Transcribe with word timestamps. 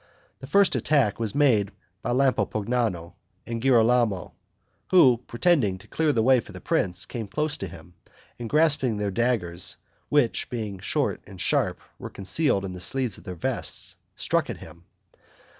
The 0.39 0.47
first 0.47 0.75
attack 0.75 1.19
was 1.19 1.35
made 1.35 1.71
by 2.01 2.09
Lampognano 2.09 3.13
and 3.45 3.61
Girolamo, 3.61 4.33
who, 4.89 5.17
pretending 5.27 5.77
to 5.77 5.87
clear 5.87 6.11
the 6.11 6.23
way 6.23 6.39
for 6.39 6.53
the 6.53 6.59
prince, 6.59 7.05
came 7.05 7.27
close 7.27 7.55
to 7.57 7.67
him, 7.67 7.93
and 8.39 8.49
grasping 8.49 8.97
their 8.97 9.11
daggers, 9.11 9.77
which, 10.09 10.49
being 10.49 10.79
short 10.79 11.21
and 11.27 11.39
sharp, 11.39 11.79
were 11.99 12.09
concealed 12.09 12.65
in 12.65 12.73
the 12.73 12.79
sleeves 12.79 13.19
of 13.19 13.25
their 13.25 13.35
vests, 13.35 13.95
struck 14.15 14.49
at 14.49 14.57
him. 14.57 14.85